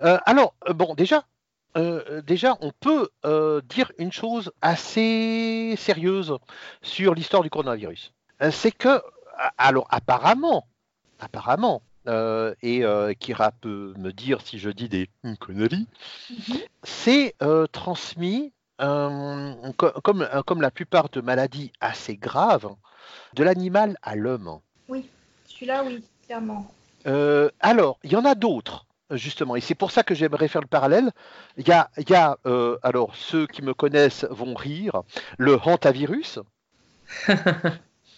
alors, 0.00 0.54
bon, 0.74 0.94
déjà, 0.94 1.24
déjà, 2.24 2.56
on 2.60 2.72
peut 2.78 3.10
dire 3.68 3.92
une 3.98 4.12
chose 4.12 4.52
assez 4.62 5.74
sérieuse 5.76 6.36
sur 6.82 7.14
l'histoire 7.14 7.42
du 7.42 7.50
coronavirus. 7.50 8.12
C'est 8.50 8.72
que, 8.72 9.02
alors 9.58 9.86
apparemment, 9.90 10.66
apparemment, 11.18 11.82
et 12.06 12.82
Kira 13.18 13.52
peut 13.52 13.94
me 13.98 14.10
dire 14.12 14.40
si 14.40 14.58
je 14.58 14.70
dis 14.70 14.88
des 14.88 15.10
conneries, 15.38 15.86
mhm. 16.30 16.56
c'est 16.82 17.34
transmis 17.72 18.52
comme, 18.78 20.28
comme 20.46 20.62
la 20.62 20.70
plupart 20.70 21.08
de 21.10 21.20
maladies 21.20 21.72
assez 21.80 22.16
graves, 22.16 22.74
de 23.34 23.44
l'animal 23.44 23.96
à 24.02 24.16
l'homme. 24.16 24.60
Oui, 24.88 25.08
celui-là, 25.46 25.84
oui, 25.84 26.02
clairement. 26.26 26.72
Euh, 27.06 27.50
alors, 27.60 27.98
il 28.02 28.12
y 28.12 28.16
en 28.16 28.24
a 28.24 28.34
d'autres, 28.34 28.86
justement, 29.12 29.56
et 29.56 29.60
c'est 29.60 29.74
pour 29.74 29.90
ça 29.90 30.02
que 30.02 30.14
j'aimerais 30.14 30.48
faire 30.48 30.60
le 30.60 30.66
parallèle. 30.66 31.10
Il 31.56 31.66
y 31.66 31.72
a, 31.72 31.90
y 32.08 32.14
a 32.14 32.38
euh, 32.46 32.78
alors, 32.82 33.14
ceux 33.14 33.46
qui 33.46 33.62
me 33.62 33.74
connaissent 33.74 34.26
vont 34.30 34.54
rire, 34.54 35.02
le 35.38 35.58
hantavirus. 35.62 36.38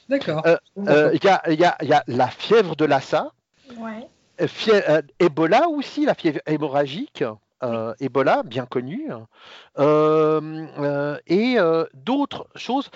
D'accord. 0.09 0.43
Euh, 0.47 1.11
il 1.15 1.25
y, 1.25 1.29
a, 1.29 1.51
y, 1.51 1.65
a, 1.65 1.77
y, 1.83 1.93
a, 1.93 2.05
la 2.07 2.29
fièvre 2.29 2.77
de 2.77 2.85
Lassa. 2.85 3.33
Ouais. 3.79 4.09
Ebola 5.19 5.69
aussi, 5.69 6.05
la 6.05 6.15
fièvre 6.15 6.41
hémorragique. 6.47 7.25
Euh, 7.63 7.95
Ebola, 8.01 8.43
bien 8.43 8.67
connu, 8.67 9.09
euh, 9.79 11.17
et 11.29 11.57
d'autres 11.95 12.49
choses 12.57 12.91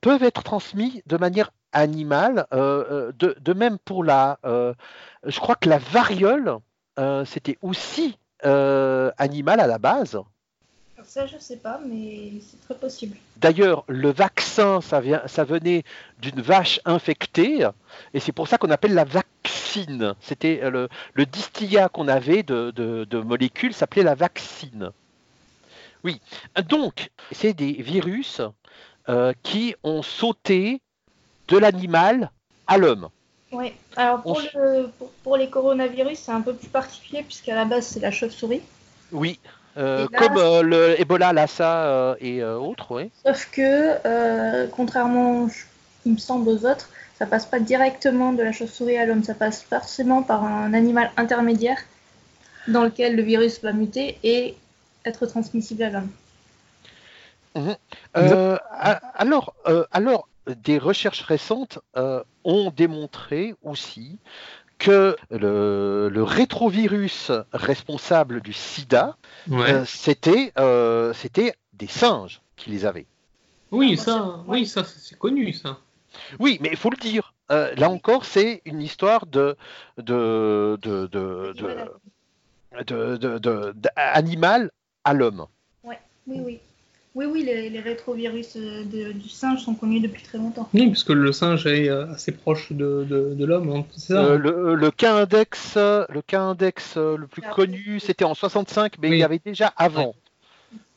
peuvent 0.00 0.22
être 0.22 0.42
transmises 0.42 1.02
de 1.04 1.18
manière 1.18 1.50
animale, 1.72 2.46
de, 2.50 3.52
même 3.52 3.78
pour 3.78 4.02
la... 4.04 4.38
je 4.42 5.38
crois 5.38 5.54
que 5.56 5.68
la 5.68 5.76
variole, 5.76 6.56
c'était 7.24 7.58
aussi 7.62 8.18
animal 8.42 9.60
à 9.60 9.66
la 9.66 9.78
base. 9.78 10.18
Ça, 11.06 11.26
je 11.26 11.38
sais 11.38 11.56
pas, 11.56 11.80
mais 11.86 12.32
c'est 12.40 12.60
très 12.60 12.74
possible. 12.74 13.16
D'ailleurs, 13.36 13.84
le 13.86 14.10
vaccin, 14.10 14.80
ça, 14.80 15.00
vient, 15.00 15.22
ça 15.26 15.44
venait 15.44 15.84
d'une 16.20 16.42
vache 16.42 16.80
infectée, 16.84 17.66
et 18.12 18.20
c'est 18.20 18.32
pour 18.32 18.48
ça 18.48 18.58
qu'on 18.58 18.70
appelle 18.70 18.92
la 18.92 19.04
vaccine. 19.04 20.14
C'était 20.20 20.60
euh, 20.62 20.88
le, 21.14 21.26
distillat 21.26 21.88
qu'on 21.88 22.08
avait 22.08 22.42
de, 22.42 23.20
molécules 23.22 23.72
s'appelait 23.72 24.02
la 24.02 24.14
vaccine. 24.14 24.90
Oui, 26.02 26.20
donc, 26.68 27.10
c'est 27.30 27.54
des 27.54 27.72
virus 27.72 28.40
euh, 29.08 29.32
qui 29.42 29.74
ont 29.84 30.02
sauté 30.02 30.82
de 31.48 31.56
l'animal 31.56 32.30
à 32.66 32.78
l'homme. 32.78 33.08
Oui, 33.52 33.72
alors 33.96 34.22
pour, 34.22 34.40
pour 35.22 35.36
les 35.36 35.48
coronavirus, 35.48 36.18
c'est 36.18 36.32
un 36.32 36.40
peu 36.40 36.54
plus 36.54 36.68
particulier, 36.68 37.22
puisqu'à 37.22 37.54
la 37.54 37.64
base, 37.64 37.86
c'est 37.86 38.00
la 38.00 38.10
chauve-souris. 38.10 38.62
Oui, 39.12 39.38
euh, 39.76 40.06
comme 40.08 40.38
euh, 40.38 40.62
le 40.62 41.00
Ebola, 41.00 41.32
Lassa 41.32 41.86
euh, 41.86 42.14
et 42.20 42.42
autres, 42.42 42.94
oui. 42.94 43.10
Sauf 43.24 43.50
que, 43.50 44.66
contrairement, 44.70 45.48
il 46.06 46.12
me 46.12 46.18
semble, 46.18 46.48
aux 46.48 46.64
autres, 46.64 46.88
ça 47.18 47.26
passe 47.26 47.46
pas 47.46 47.60
directement 47.60 48.32
de 48.32 48.42
la 48.42 48.52
chauve-souris 48.52 48.96
à 48.96 49.06
l'homme, 49.06 49.22
ça 49.22 49.34
passe 49.34 49.62
forcément 49.62 50.22
par 50.22 50.44
un 50.44 50.72
animal 50.72 51.10
intermédiaire 51.16 51.78
dans 52.68 52.84
lequel 52.84 53.16
le 53.16 53.22
virus 53.22 53.62
va 53.62 53.72
muter 53.72 54.18
et 54.24 54.56
être 55.04 55.26
transmissible 55.26 55.82
à 55.82 55.90
l'homme. 55.90 56.10
Mhm. 57.54 57.76
alors, 59.14 59.54
alors, 59.92 60.28
des 60.46 60.78
recherches 60.78 61.22
récentes 61.22 61.78
ont 62.44 62.70
démontré 62.70 63.54
aussi 63.62 64.18
que 64.78 65.16
le, 65.30 66.22
rétrovirus 66.22 67.30
responsable 67.52 68.40
du 68.40 68.52
sida, 68.52 69.16
euh, 69.50 69.84
c'était 69.86 70.52
euh, 70.58 71.12
c'était 71.12 71.54
des 71.72 71.86
singes 71.86 72.40
qui 72.56 72.70
les 72.70 72.84
avaient. 72.84 73.06
Oui, 73.70 73.96
ça, 73.96 74.42
oui, 74.46 74.66
ça 74.66 74.84
c'est 74.84 75.18
connu 75.18 75.52
ça. 75.52 75.78
Oui, 76.38 76.58
mais 76.60 76.68
il 76.70 76.76
faut 76.76 76.90
le 76.90 76.96
dire. 76.96 77.34
Euh, 77.50 77.74
là 77.76 77.90
encore, 77.90 78.24
c'est 78.24 78.62
une 78.64 78.80
histoire 78.80 79.26
de 79.26 79.56
de 79.98 80.78
de 80.82 81.06
de, 81.06 81.52
de, 83.38 83.74
animal 83.96 84.70
à 85.04 85.14
l'homme. 85.14 85.46
Ouais, 85.84 86.00
oui, 86.26 86.40
oui. 86.44 86.60
Oui, 87.16 87.24
oui, 87.24 87.44
les, 87.44 87.80
rétrovirus 87.80 88.56
euh, 88.56 88.84
du 88.84 89.28
singe 89.30 89.64
sont 89.64 89.74
connus 89.74 90.00
depuis 90.00 90.22
très 90.22 90.36
longtemps. 90.36 90.68
Oui, 90.74 90.88
puisque 90.88 91.08
le 91.08 91.32
singe 91.32 91.66
est 91.66 91.88
euh, 91.88 92.12
assez 92.12 92.30
proche 92.30 92.72
de, 92.72 93.34
l'homme, 93.42 93.70
hein, 93.70 93.86
c'est 93.90 94.12
ça 94.12 94.22
euh, 94.22 94.36
le, 94.36 94.74
le, 94.74 94.90
cas 94.90 95.14
index, 95.14 95.76
le 95.76 96.20
cas 96.20 96.42
index 96.42 96.98
le 96.98 97.26
plus 97.26 97.40
connu, 97.40 98.00
c'était 98.00 98.26
en 98.26 98.34
65, 98.34 98.98
mais 99.00 99.08
il 99.08 99.16
y 99.16 99.22
avait 99.22 99.40
déjà 99.42 99.72
avant. 99.78 100.14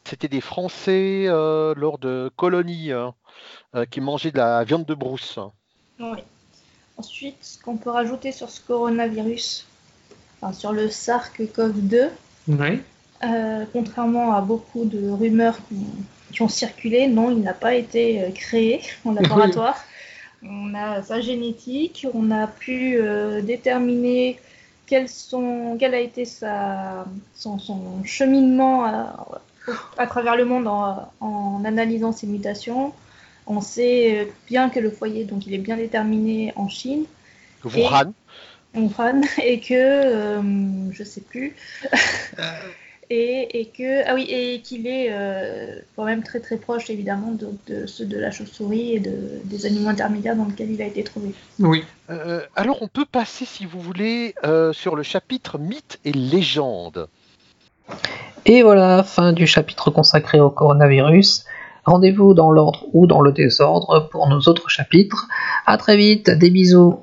C'était 0.04 0.28
des 0.28 0.42
Français 0.42 1.28
lors 1.28 2.00
de 2.00 2.30
colonies 2.36 2.92
hein, 2.92 3.14
qui 3.90 4.02
mangeaient 4.02 4.32
de 4.32 4.40
la 4.40 4.66
viande 4.66 4.86
de 4.86 4.96
brousse. 4.96 5.40
Oui. 6.02 6.20
Ensuite, 6.98 7.38
ce 7.40 7.58
qu'on 7.64 7.78
peut 7.78 7.92
rajouter 7.92 8.34
sur 8.34 8.50
ce 8.50 8.60
coronavirus, 8.60 9.68
enfin, 10.42 10.52
sur 10.52 10.74
le 10.74 10.88
SARS-CoV-2, 10.88 12.10
oui. 12.50 12.82
Euh, 13.24 13.66
contrairement 13.74 14.34
à 14.34 14.42
beaucoup 14.42 14.86
de 14.86 15.10
rumeurs 15.10 15.58
qui, 16.32 16.42
ont 16.42 16.48
circulé, 16.48 17.08
non, 17.08 17.32
il 17.32 17.42
n'a 17.42 17.54
pas 17.54 17.76
été 17.76 18.24
euh, 18.24 18.30
créé 18.32 18.82
en 19.06 19.12
laboratoire. 19.12 19.78
On 20.42 20.74
a 20.74 21.04
sa 21.04 21.20
génétique, 21.20 22.08
on 22.14 22.32
a 22.32 22.48
pu 22.48 22.96
euh, 22.96 23.42
déterminer 23.42 24.40
quel, 24.86 25.10
sont, 25.10 25.76
quel 25.78 25.94
a 25.94 26.00
été 26.00 26.24
sa, 26.24 27.06
son, 27.36 27.60
cheminement 28.06 28.86
à, 28.86 30.08
travers 30.08 30.38
le 30.38 30.46
monde 30.46 30.68
en, 30.68 31.62
analysant 31.66 32.14
ses 32.14 32.26
mutations. 32.26 32.94
On 33.48 33.60
sait 33.60 34.32
bien 34.48 34.70
que 34.70 34.80
le 34.80 34.92
foyer, 34.92 35.26
donc 35.26 35.46
il 35.46 35.54
est 35.54 35.60
bien 35.60 35.76
déterminé 35.76 36.54
en 36.56 36.70
Chine. 36.70 37.04
Wuhan. 37.66 38.14
Wuhan, 38.74 39.22
et 39.44 39.60
que, 39.68 40.40
je 40.94 41.04
sais 41.04 41.22
plus. 41.22 41.54
Et, 43.10 43.72
que 43.76 44.08
ah 44.08 44.14
oui 44.14 44.28
et 44.30 44.62
qu'il 44.62 44.86
est 44.86 45.08
euh, 45.12 45.80
quand 45.96 46.06
même 46.06 46.24
très 46.24 46.40
très 46.40 46.58
proche 46.58 46.90
évidemment 46.90 47.32
de, 47.32 47.86
ceux 47.88 48.06
de 48.06 48.18
la 48.18 48.32
chauve-souris 48.32 48.94
et 48.96 49.00
de, 49.00 49.16
des 49.46 49.66
animaux 49.66 49.90
intermédiaires 49.90 50.36
dans 50.36 50.46
lesquels 50.46 50.72
il 50.72 50.82
a 50.82 50.86
été 50.86 51.04
trouvé. 51.04 51.32
Oui. 51.60 51.84
Euh, 52.10 52.42
alors 52.56 52.82
on 52.82 52.88
peut 52.88 53.06
passer 53.06 53.46
si 53.46 53.66
vous 53.66 53.80
voulez 53.80 54.36
euh, 54.44 54.74
sur 54.74 54.96
le 54.96 55.04
chapitre 55.04 55.58
mythes 55.58 56.00
et 56.06 56.12
légendes. 56.12 57.08
Et 58.46 58.62
voilà, 58.62 59.04
fin 59.04 59.34
du 59.34 59.48
chapitre 59.48 59.90
consacré 59.90 60.40
au 60.40 60.52
coronavirus. 60.52 61.46
Rendez-vous 61.86 62.34
dans 62.36 62.52
l'ordre 62.52 62.86
ou 62.94 63.08
dans 63.08 63.22
le 63.22 63.32
désordre 63.32 64.08
pour 64.12 64.30
nos 64.30 64.42
autres 64.42 64.70
chapitres. 64.70 65.28
À 65.66 65.78
très 65.78 65.98
vite, 65.98 66.30
des 66.30 66.52
bisous. 66.52 67.00